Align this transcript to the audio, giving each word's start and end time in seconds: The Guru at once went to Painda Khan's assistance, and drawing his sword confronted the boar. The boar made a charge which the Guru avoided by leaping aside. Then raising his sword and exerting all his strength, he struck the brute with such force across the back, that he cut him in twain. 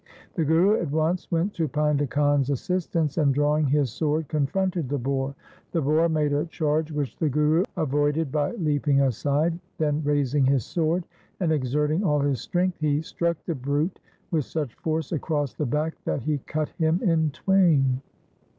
The 0.33 0.43
Guru 0.43 0.81
at 0.81 0.89
once 0.89 1.29
went 1.31 1.53
to 1.53 1.67
Painda 1.67 2.09
Khan's 2.09 2.49
assistance, 2.49 3.19
and 3.19 3.31
drawing 3.35 3.67
his 3.67 3.91
sword 3.91 4.27
confronted 4.29 4.89
the 4.89 4.97
boar. 4.97 5.35
The 5.73 5.81
boar 5.83 6.09
made 6.09 6.33
a 6.33 6.47
charge 6.47 6.91
which 6.91 7.15
the 7.17 7.29
Guru 7.29 7.63
avoided 7.77 8.31
by 8.31 8.53
leaping 8.53 9.01
aside. 9.01 9.59
Then 9.77 10.01
raising 10.03 10.43
his 10.43 10.65
sword 10.65 11.03
and 11.39 11.51
exerting 11.51 12.03
all 12.03 12.19
his 12.21 12.41
strength, 12.41 12.79
he 12.79 13.03
struck 13.03 13.37
the 13.45 13.53
brute 13.53 13.99
with 14.31 14.45
such 14.45 14.73
force 14.73 15.11
across 15.11 15.53
the 15.53 15.67
back, 15.67 15.93
that 16.05 16.23
he 16.23 16.39
cut 16.47 16.69
him 16.69 16.99
in 17.03 17.29
twain. 17.29 18.01